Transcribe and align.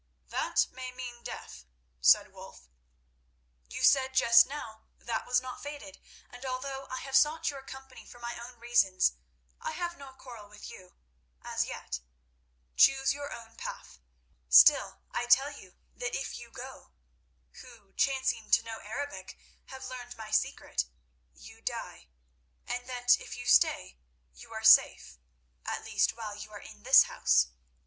"That 0.29 0.65
may 0.71 0.91
mean 0.91 1.21
death," 1.21 1.67
said 1.99 2.33
Wulf. 2.33 2.67
"You 3.69 3.83
said 3.83 4.15
just 4.15 4.47
now 4.47 4.85
that 4.97 5.27
was 5.27 5.41
not 5.41 5.61
fated, 5.61 5.99
and 6.27 6.43
although 6.43 6.87
I 6.89 6.97
have 7.01 7.15
sought 7.15 7.51
your 7.51 7.61
company 7.61 8.03
for 8.03 8.17
my 8.17 8.35
own 8.39 8.57
reasons, 8.57 9.13
I 9.61 9.73
have 9.73 9.95
no 9.99 10.11
quarrel 10.13 10.49
with 10.49 10.71
you—as 10.71 11.67
yet. 11.67 11.99
Choose 12.75 13.13
your 13.13 13.31
own 13.31 13.55
path. 13.57 13.99
Still, 14.49 15.01
I 15.11 15.27
tell 15.27 15.51
you 15.51 15.75
that 15.95 16.15
if 16.15 16.39
you 16.39 16.49
go, 16.49 16.93
who, 17.61 17.93
chancing 17.93 18.49
to 18.49 18.63
know 18.65 18.79
Arabic, 18.79 19.37
have 19.65 19.85
learned 19.87 20.17
my 20.17 20.31
secret, 20.31 20.85
you 21.35 21.61
die, 21.61 22.07
and 22.65 22.89
that 22.89 23.19
if 23.19 23.37
you 23.37 23.45
stay 23.45 23.99
you 24.33 24.51
are 24.51 24.63
safe—at 24.63 25.85
least 25.85 26.15
while 26.17 26.35
you 26.35 26.51
are 26.53 26.59
in 26.59 26.81
this 26.81 27.03
house. 27.03 27.49